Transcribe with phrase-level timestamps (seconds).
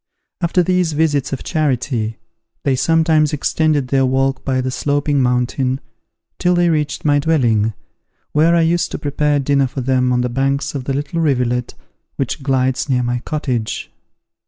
[0.41, 2.17] After these visits of charity,
[2.63, 5.79] they sometimes extended their walk by the Sloping Mountain,
[6.39, 7.75] till they reached my dwelling,
[8.31, 11.75] where I used to prepare dinner for them on the banks of the little rivulet
[12.15, 13.91] which glides near my cottage.